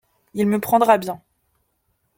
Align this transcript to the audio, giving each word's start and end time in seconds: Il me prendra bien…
Il 0.33 0.47
me 0.47 0.59
prendra 0.59 0.97
bien… 0.97 1.21